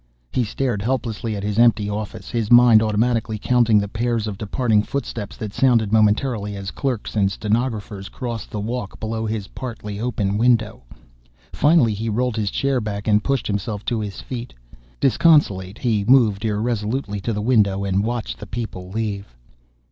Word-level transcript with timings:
He 0.31 0.43
stared 0.43 0.81
helplessly 0.81 1.35
at 1.35 1.43
his 1.43 1.59
empty 1.59 1.87
office, 1.87 2.31
his 2.31 2.51
mind 2.51 2.81
automatically 2.81 3.37
counting 3.37 3.77
the 3.77 3.87
pairs 3.87 4.25
of 4.25 4.35
departing 4.35 4.81
footsteps 4.81 5.37
that 5.37 5.53
sounded 5.53 5.93
momentarily 5.93 6.55
as 6.55 6.71
clerks 6.71 7.15
and 7.15 7.31
stenographers 7.31 8.09
crossed 8.09 8.49
the 8.49 8.59
walk 8.59 8.99
below 8.99 9.27
his 9.27 9.49
partly 9.49 9.99
open 9.99 10.39
window. 10.39 10.81
Finally 11.53 11.93
he 11.93 12.09
rolled 12.09 12.35
his 12.35 12.49
chair 12.49 12.81
back 12.81 13.07
and 13.07 13.23
pushed 13.23 13.45
himself 13.45 13.85
to 13.85 13.99
his 13.99 14.21
feet. 14.21 14.55
Disconsolate, 14.99 15.77
he 15.77 16.03
moved 16.05 16.43
irresolutely 16.45 17.19
to 17.19 17.31
the 17.31 17.39
window 17.43 17.83
and 17.85 18.03
watched 18.03 18.39
the 18.39 18.47
people 18.47 18.89
leave. 18.89 19.35